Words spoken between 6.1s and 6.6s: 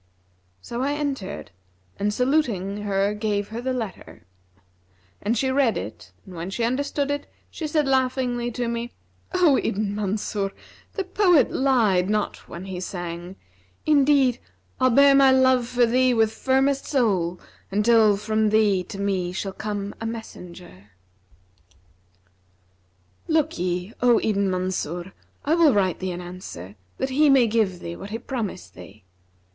and when